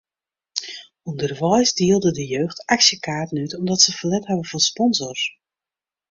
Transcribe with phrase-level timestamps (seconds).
[1.09, 5.23] Underweis dielde de jeugd aksjekaarten út omdat se ferlet hawwe fan sponsors.